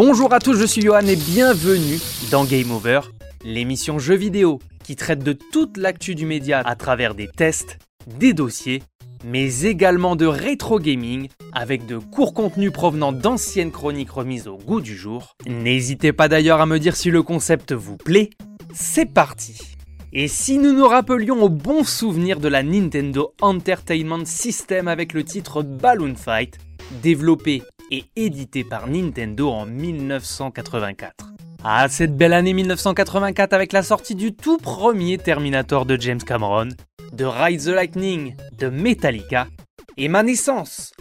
Bonjour 0.00 0.32
à 0.32 0.38
tous, 0.38 0.54
je 0.54 0.64
suis 0.64 0.82
Johan 0.82 1.08
et 1.08 1.16
bienvenue 1.16 1.98
dans 2.30 2.44
Game 2.44 2.70
Over, 2.70 3.00
l'émission 3.42 3.98
jeux 3.98 4.14
vidéo 4.14 4.60
qui 4.84 4.94
traite 4.94 5.24
de 5.24 5.32
toute 5.32 5.76
l'actu 5.76 6.14
du 6.14 6.24
média 6.24 6.60
à 6.64 6.76
travers 6.76 7.16
des 7.16 7.26
tests, 7.26 7.78
des 8.06 8.32
dossiers, 8.32 8.80
mais 9.24 9.62
également 9.62 10.14
de 10.14 10.24
rétro 10.24 10.78
gaming 10.78 11.26
avec 11.52 11.84
de 11.86 11.98
courts 11.98 12.32
contenus 12.32 12.70
provenant 12.70 13.10
d'anciennes 13.10 13.72
chroniques 13.72 14.12
remises 14.12 14.46
au 14.46 14.56
goût 14.56 14.80
du 14.80 14.96
jour. 14.96 15.34
N'hésitez 15.48 16.12
pas 16.12 16.28
d'ailleurs 16.28 16.60
à 16.60 16.66
me 16.66 16.78
dire 16.78 16.94
si 16.94 17.10
le 17.10 17.24
concept 17.24 17.72
vous 17.72 17.96
plaît. 17.96 18.30
C'est 18.72 19.12
parti 19.12 19.58
et 20.12 20.28
si 20.28 20.58
nous 20.58 20.74
nous 20.74 20.86
rappelions 20.86 21.42
au 21.42 21.48
bon 21.48 21.82
souvenir 21.82 22.38
de 22.38 22.46
la 22.46 22.62
Nintendo 22.62 23.34
Entertainment 23.40 24.24
System 24.26 24.86
avec 24.86 25.12
le 25.12 25.24
titre 25.24 25.64
Balloon 25.64 26.14
Fight, 26.14 26.56
développé 27.02 27.64
et 27.90 28.04
édité 28.16 28.64
par 28.64 28.88
Nintendo 28.88 29.50
en 29.50 29.66
1984. 29.66 31.14
Ah, 31.64 31.88
cette 31.88 32.16
belle 32.16 32.32
année 32.32 32.52
1984 32.52 33.52
avec 33.52 33.72
la 33.72 33.82
sortie 33.82 34.14
du 34.14 34.34
tout 34.34 34.58
premier 34.58 35.18
Terminator 35.18 35.86
de 35.86 36.00
James 36.00 36.22
Cameron, 36.22 36.68
de 37.12 37.24
Ride 37.24 37.62
the 37.62 37.68
Lightning, 37.68 38.36
de 38.56 38.68
Metallica, 38.68 39.48
et 39.96 40.08
ma 40.08 40.22
naissance. 40.22 40.92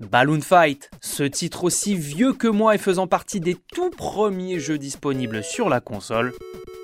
Balloon 0.00 0.40
Fight, 0.40 0.90
ce 1.00 1.22
titre 1.22 1.64
aussi 1.64 1.94
vieux 1.94 2.32
que 2.32 2.48
moi 2.48 2.74
et 2.74 2.78
faisant 2.78 3.06
partie 3.06 3.40
des 3.40 3.56
tout 3.72 3.90
premiers 3.90 4.58
jeux 4.58 4.78
disponibles 4.78 5.42
sur 5.42 5.68
la 5.68 5.80
console, 5.80 6.34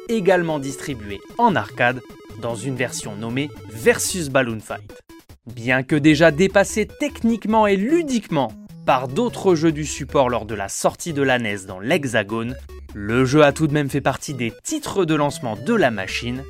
également 0.08 0.58
distribué 0.58 1.20
en 1.36 1.54
arcade 1.54 2.00
dans 2.40 2.54
une 2.54 2.76
version 2.76 3.16
nommée 3.16 3.50
Versus 3.68 4.30
Balloon 4.30 4.60
Fight. 4.60 5.02
Bien 5.46 5.82
que 5.82 5.96
déjà 5.96 6.30
dépassé 6.30 6.86
techniquement 6.86 7.66
et 7.66 7.76
ludiquement 7.76 8.52
par 8.88 9.06
d'autres 9.06 9.54
jeux 9.54 9.70
du 9.70 9.84
support 9.84 10.30
lors 10.30 10.46
de 10.46 10.54
la 10.54 10.70
sortie 10.70 11.12
de 11.12 11.20
la 11.20 11.38
NES 11.38 11.66
dans 11.66 11.78
l'Hexagone, 11.78 12.56
le 12.94 13.26
jeu 13.26 13.44
a 13.44 13.52
tout 13.52 13.66
de 13.66 13.74
même 13.74 13.90
fait 13.90 14.00
partie 14.00 14.32
des 14.32 14.50
titres 14.64 15.04
de 15.04 15.14
lancement 15.14 15.56
de 15.56 15.74
la 15.74 15.90
machine. 15.90 16.42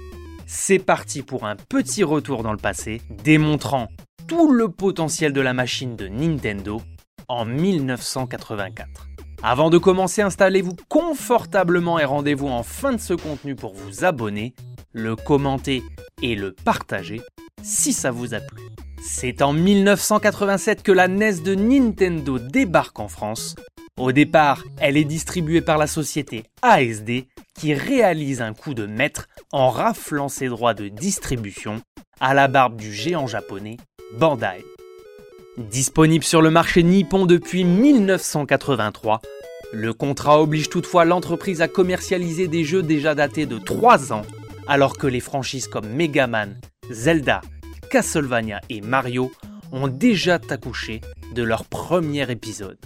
C'est 0.46 0.78
parti 0.78 1.24
pour 1.24 1.46
un 1.46 1.56
petit 1.56 2.04
retour 2.04 2.44
dans 2.44 2.52
le 2.52 2.56
passé, 2.56 3.02
démontrant 3.24 3.88
tout 4.28 4.52
le 4.52 4.68
potentiel 4.68 5.32
de 5.32 5.40
la 5.40 5.52
machine 5.52 5.96
de 5.96 6.06
Nintendo 6.06 6.80
en 7.26 7.44
1984. 7.44 9.08
Avant 9.42 9.68
de 9.68 9.78
commencer, 9.78 10.22
installez-vous 10.22 10.76
confortablement 10.88 11.98
et 11.98 12.04
rendez-vous 12.04 12.46
en 12.46 12.62
fin 12.62 12.92
de 12.92 13.00
ce 13.00 13.14
contenu 13.14 13.56
pour 13.56 13.74
vous 13.74 14.04
abonner, 14.04 14.54
le 14.92 15.16
commenter 15.16 15.82
et 16.22 16.36
le 16.36 16.52
partager 16.52 17.20
si 17.64 17.92
ça 17.92 18.12
vous 18.12 18.32
a 18.32 18.38
plu. 18.38 18.67
C'est 19.00 19.42
en 19.42 19.52
1987 19.52 20.82
que 20.82 20.92
la 20.92 21.08
NES 21.08 21.40
de 21.44 21.54
Nintendo 21.54 22.38
débarque 22.38 22.98
en 22.98 23.08
France. 23.08 23.54
Au 23.96 24.12
départ, 24.12 24.64
elle 24.80 24.96
est 24.96 25.04
distribuée 25.04 25.60
par 25.60 25.78
la 25.78 25.86
société 25.86 26.44
ASD 26.62 27.26
qui 27.58 27.74
réalise 27.74 28.40
un 28.42 28.54
coup 28.54 28.74
de 28.74 28.86
maître 28.86 29.28
en 29.52 29.70
raflant 29.70 30.28
ses 30.28 30.48
droits 30.48 30.74
de 30.74 30.88
distribution 30.88 31.80
à 32.20 32.34
la 32.34 32.48
barbe 32.48 32.76
du 32.76 32.92
géant 32.92 33.26
japonais 33.26 33.76
Bandai. 34.16 34.64
Disponible 35.56 36.24
sur 36.24 36.42
le 36.42 36.50
marché 36.50 36.82
nippon 36.82 37.26
depuis 37.26 37.64
1983, 37.64 39.20
le 39.72 39.92
contrat 39.92 40.40
oblige 40.40 40.70
toutefois 40.70 41.04
l'entreprise 41.04 41.60
à 41.60 41.68
commercialiser 41.68 42.46
des 42.46 42.64
jeux 42.64 42.82
déjà 42.82 43.14
datés 43.14 43.46
de 43.46 43.58
3 43.58 44.12
ans, 44.12 44.22
alors 44.68 44.96
que 44.96 45.06
les 45.06 45.20
franchises 45.20 45.66
comme 45.66 45.88
Mega 45.88 46.26
Man, 46.26 46.56
Zelda, 46.90 47.40
Castlevania 47.90 48.60
et 48.68 48.80
Mario 48.80 49.32
ont 49.72 49.88
déjà 49.88 50.38
accouché 50.50 51.00
de 51.34 51.42
leur 51.42 51.64
premier 51.64 52.30
épisode. 52.30 52.78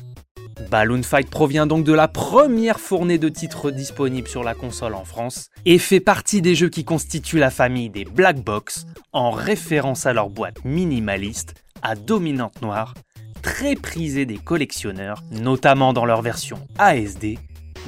Balloon 0.70 1.02
Fight 1.02 1.28
provient 1.28 1.66
donc 1.66 1.84
de 1.84 1.92
la 1.92 2.08
première 2.08 2.78
fournée 2.78 3.18
de 3.18 3.28
titres 3.28 3.70
disponibles 3.70 4.28
sur 4.28 4.44
la 4.44 4.54
console 4.54 4.94
en 4.94 5.04
France 5.04 5.50
et 5.64 5.78
fait 5.78 6.00
partie 6.00 6.40
des 6.40 6.54
jeux 6.54 6.68
qui 6.68 6.84
constituent 6.84 7.38
la 7.38 7.50
famille 7.50 7.90
des 7.90 8.04
Black 8.04 8.40
Box 8.42 8.86
en 9.12 9.30
référence 9.30 10.06
à 10.06 10.12
leur 10.12 10.30
boîte 10.30 10.64
minimaliste 10.64 11.54
à 11.82 11.96
dominante 11.96 12.62
noire, 12.62 12.94
très 13.42 13.74
prisée 13.74 14.24
des 14.24 14.38
collectionneurs, 14.38 15.22
notamment 15.32 15.92
dans 15.92 16.04
leur 16.04 16.22
version 16.22 16.60
ASD, 16.78 17.38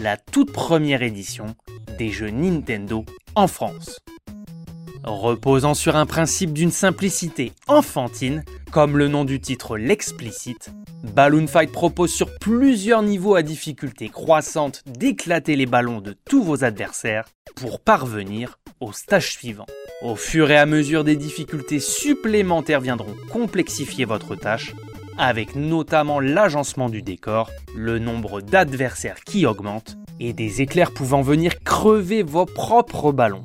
la 0.00 0.16
toute 0.16 0.52
première 0.52 1.02
édition 1.02 1.54
des 1.96 2.10
jeux 2.10 2.30
Nintendo 2.30 3.04
en 3.36 3.46
France. 3.46 4.00
Reposant 5.06 5.74
sur 5.74 5.96
un 5.96 6.06
principe 6.06 6.54
d'une 6.54 6.70
simplicité 6.70 7.52
enfantine, 7.68 8.42
comme 8.72 8.96
le 8.96 9.06
nom 9.06 9.26
du 9.26 9.38
titre 9.38 9.76
l'explicite, 9.76 10.72
Balloon 11.02 11.46
Fight 11.46 11.70
propose 11.70 12.10
sur 12.10 12.34
plusieurs 12.38 13.02
niveaux 13.02 13.34
à 13.34 13.42
difficulté 13.42 14.08
croissante 14.08 14.82
d'éclater 14.86 15.56
les 15.56 15.66
ballons 15.66 16.00
de 16.00 16.16
tous 16.24 16.42
vos 16.42 16.64
adversaires 16.64 17.26
pour 17.54 17.80
parvenir 17.80 18.58
au 18.80 18.92
stage 18.92 19.32
suivant. 19.32 19.66
Au 20.00 20.16
fur 20.16 20.50
et 20.50 20.56
à 20.56 20.64
mesure 20.64 21.04
des 21.04 21.16
difficultés 21.16 21.80
supplémentaires 21.80 22.80
viendront 22.80 23.14
complexifier 23.30 24.06
votre 24.06 24.36
tâche, 24.36 24.74
avec 25.18 25.54
notamment 25.54 26.18
l'agencement 26.18 26.88
du 26.88 27.02
décor, 27.02 27.50
le 27.76 27.98
nombre 27.98 28.40
d'adversaires 28.40 29.22
qui 29.26 29.44
augmente 29.44 29.98
et 30.18 30.32
des 30.32 30.62
éclairs 30.62 30.92
pouvant 30.92 31.20
venir 31.20 31.62
crever 31.62 32.22
vos 32.22 32.46
propres 32.46 33.12
ballons. 33.12 33.44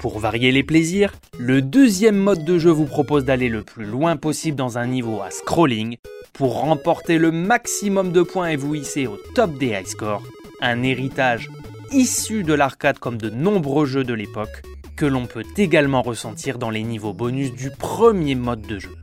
Pour 0.00 0.18
varier 0.18 0.50
les 0.50 0.62
plaisirs, 0.62 1.12
le 1.38 1.60
deuxième 1.60 2.16
mode 2.16 2.42
de 2.42 2.58
jeu 2.58 2.70
vous 2.70 2.86
propose 2.86 3.26
d'aller 3.26 3.50
le 3.50 3.62
plus 3.62 3.84
loin 3.84 4.16
possible 4.16 4.56
dans 4.56 4.78
un 4.78 4.86
niveau 4.86 5.20
à 5.20 5.30
scrolling 5.30 5.98
pour 6.32 6.58
remporter 6.58 7.18
le 7.18 7.30
maximum 7.30 8.10
de 8.10 8.22
points 8.22 8.48
et 8.48 8.56
vous 8.56 8.74
hisser 8.74 9.06
au 9.06 9.18
top 9.34 9.58
des 9.58 9.78
high 9.78 9.86
scores, 9.86 10.22
un 10.62 10.82
héritage 10.82 11.50
issu 11.92 12.44
de 12.44 12.54
l'arcade 12.54 12.98
comme 12.98 13.18
de 13.18 13.28
nombreux 13.28 13.84
jeux 13.84 14.02
de 14.02 14.14
l'époque, 14.14 14.62
que 14.96 15.04
l'on 15.04 15.26
peut 15.26 15.44
également 15.58 16.00
ressentir 16.00 16.56
dans 16.56 16.70
les 16.70 16.82
niveaux 16.82 17.12
bonus 17.12 17.52
du 17.52 17.70
premier 17.70 18.36
mode 18.36 18.62
de 18.62 18.78
jeu. 18.78 18.96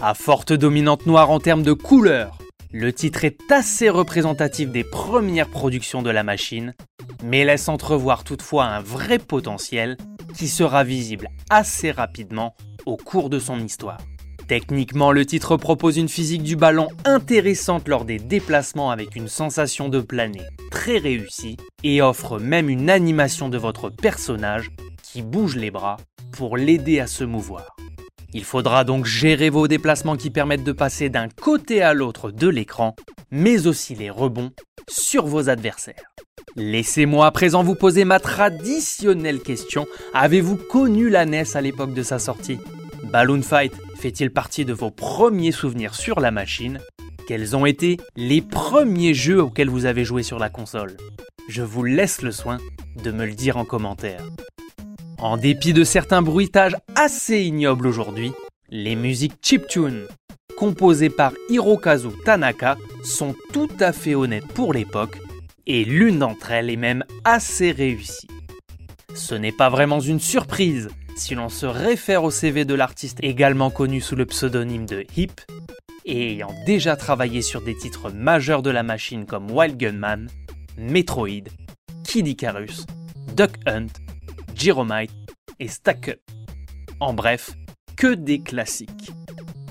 À 0.00 0.12
forte 0.12 0.52
dominante 0.52 1.06
noire 1.06 1.30
en 1.30 1.40
termes 1.40 1.62
de 1.62 1.72
couleurs, 1.72 2.36
le 2.72 2.92
titre 2.92 3.24
est 3.24 3.38
assez 3.50 3.88
représentatif 3.88 4.68
des 4.70 4.84
premières 4.84 5.48
productions 5.48 6.02
de 6.02 6.10
la 6.10 6.24
machine, 6.24 6.74
mais 7.24 7.46
laisse 7.46 7.70
entrevoir 7.70 8.22
toutefois 8.22 8.66
un 8.66 8.80
vrai 8.80 9.18
potentiel 9.18 9.96
qui 10.36 10.48
sera 10.48 10.84
visible 10.84 11.30
assez 11.50 11.90
rapidement 11.90 12.54
au 12.84 12.96
cours 12.96 13.30
de 13.30 13.38
son 13.38 13.58
histoire. 13.58 13.98
Techniquement, 14.48 15.10
le 15.10 15.26
titre 15.26 15.56
propose 15.56 15.96
une 15.96 16.08
physique 16.08 16.44
du 16.44 16.54
ballon 16.54 16.88
intéressante 17.04 17.88
lors 17.88 18.04
des 18.04 18.18
déplacements 18.18 18.92
avec 18.92 19.16
une 19.16 19.26
sensation 19.26 19.88
de 19.88 20.00
planer 20.00 20.42
très 20.70 20.98
réussie 20.98 21.56
et 21.82 22.00
offre 22.00 22.38
même 22.38 22.68
une 22.68 22.88
animation 22.88 23.48
de 23.48 23.58
votre 23.58 23.90
personnage 23.90 24.70
qui 25.02 25.22
bouge 25.22 25.56
les 25.56 25.72
bras 25.72 25.96
pour 26.30 26.56
l'aider 26.56 27.00
à 27.00 27.08
se 27.08 27.24
mouvoir. 27.24 27.74
Il 28.32 28.44
faudra 28.44 28.84
donc 28.84 29.04
gérer 29.06 29.50
vos 29.50 29.66
déplacements 29.66 30.16
qui 30.16 30.30
permettent 30.30 30.64
de 30.64 30.72
passer 30.72 31.08
d'un 31.08 31.28
côté 31.28 31.82
à 31.82 31.94
l'autre 31.94 32.30
de 32.30 32.48
l'écran, 32.48 32.94
mais 33.30 33.66
aussi 33.66 33.94
les 33.94 34.10
rebonds 34.10 34.52
sur 34.88 35.26
vos 35.26 35.48
adversaires. 35.48 36.12
Laissez-moi 36.56 37.26
à 37.26 37.30
présent 37.30 37.62
vous 37.62 37.74
poser 37.74 38.04
ma 38.04 38.18
traditionnelle 38.18 39.40
question. 39.40 39.86
Avez-vous 40.14 40.56
connu 40.56 41.10
la 41.10 41.26
NES 41.26 41.44
à 41.54 41.60
l'époque 41.60 41.92
de 41.92 42.02
sa 42.02 42.18
sortie? 42.18 42.58
Balloon 43.04 43.42
Fight 43.42 43.72
fait-il 43.98 44.30
partie 44.30 44.64
de 44.64 44.72
vos 44.72 44.90
premiers 44.90 45.52
souvenirs 45.52 45.94
sur 45.94 46.20
la 46.20 46.30
machine? 46.30 46.80
Quels 47.26 47.56
ont 47.56 47.66
été 47.66 47.98
les 48.16 48.40
premiers 48.40 49.14
jeux 49.14 49.42
auxquels 49.42 49.68
vous 49.68 49.84
avez 49.84 50.04
joué 50.04 50.22
sur 50.22 50.38
la 50.38 50.48
console? 50.48 50.96
Je 51.48 51.62
vous 51.62 51.84
laisse 51.84 52.22
le 52.22 52.32
soin 52.32 52.58
de 53.02 53.10
me 53.10 53.26
le 53.26 53.34
dire 53.34 53.56
en 53.56 53.64
commentaire. 53.64 54.24
En 55.18 55.36
dépit 55.36 55.72
de 55.72 55.84
certains 55.84 56.22
bruitages 56.22 56.76
assez 56.94 57.40
ignobles 57.40 57.86
aujourd'hui, 57.86 58.32
les 58.70 58.96
musiques 58.96 59.34
chiptune 59.42 60.06
composées 60.56 61.10
par 61.10 61.32
Hirokazu 61.48 62.08
Tanaka 62.24 62.76
sont 63.04 63.34
tout 63.52 63.68
à 63.78 63.92
fait 63.92 64.14
honnêtes 64.14 64.46
pour 64.48 64.72
l'époque 64.72 65.18
et 65.66 65.84
l'une 65.84 66.18
d'entre 66.18 66.50
elles 66.50 66.70
est 66.70 66.76
même 66.76 67.04
assez 67.24 67.70
réussie. 67.70 68.28
Ce 69.14 69.34
n'est 69.34 69.52
pas 69.52 69.68
vraiment 69.68 70.00
une 70.00 70.20
surprise 70.20 70.88
si 71.16 71.34
l'on 71.34 71.48
se 71.48 71.66
réfère 71.66 72.24
au 72.24 72.30
CV 72.30 72.64
de 72.64 72.74
l'artiste 72.74 73.18
également 73.22 73.70
connu 73.70 74.00
sous 74.00 74.16
le 74.16 74.26
pseudonyme 74.26 74.86
de 74.86 75.04
Hip 75.16 75.40
et 76.04 76.32
ayant 76.32 76.54
déjà 76.66 76.96
travaillé 76.96 77.42
sur 77.42 77.62
des 77.62 77.76
titres 77.76 78.10
majeurs 78.10 78.62
de 78.62 78.70
la 78.70 78.82
machine 78.82 79.26
comme 79.26 79.50
Wild 79.50 79.76
Gunman, 79.76 80.28
Metroid, 80.76 81.48
Kid 82.04 82.28
Icarus, 82.28 82.86
Duck 83.34 83.52
Hunt 83.66 83.88
Jeromite 84.54 85.12
et 85.60 85.68
Stack 85.68 86.08
Up. 86.08 86.20
En 87.00 87.12
bref, 87.12 87.52
que 87.96 88.14
des 88.14 88.40
classiques. 88.40 89.12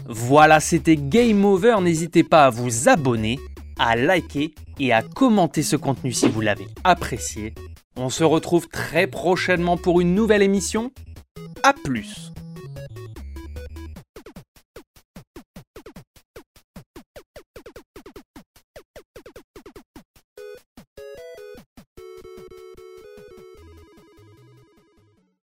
Voilà, 0.08 0.60
c'était 0.60 0.98
Game 0.98 1.44
Over. 1.46 1.78
N'hésitez 1.82 2.24
pas 2.24 2.46
à 2.46 2.50
vous 2.50 2.90
abonner, 2.90 3.40
à 3.80 3.96
liker 3.96 4.54
et 4.80 4.94
à 4.94 5.02
commenter 5.02 5.64
ce 5.64 5.76
contenu 5.76 6.12
si 6.12 6.28
vous 6.28 6.42
l'avez 6.42 6.68
apprécié. 6.84 7.54
On 7.98 8.10
se 8.10 8.24
retrouve 8.24 8.68
très 8.68 9.08
prochainement 9.08 9.78
pour 9.78 10.02
une 10.02 10.14
nouvelle 10.14 10.44
émission. 10.44 10.92
A 11.64 11.74
plus 11.74 12.32